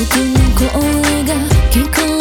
[0.00, 0.08] 大の
[0.56, 1.34] 声が
[1.70, 2.19] 聞こえ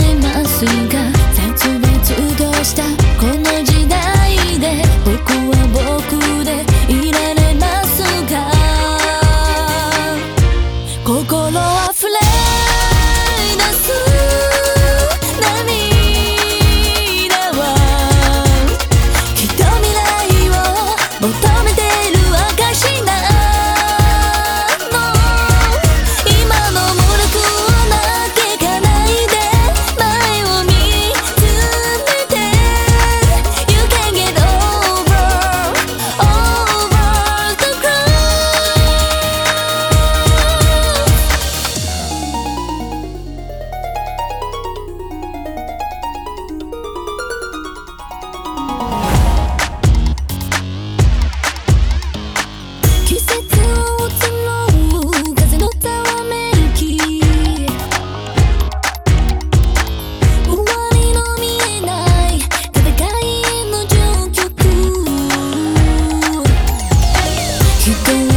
[67.89, 68.28] you don't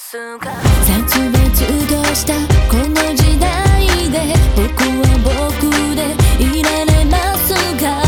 [0.00, 1.44] 殺伐
[1.86, 2.32] とした
[2.70, 6.00] この時代で僕は僕で
[6.42, 8.00] いられますが